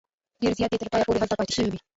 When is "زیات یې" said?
0.57-0.79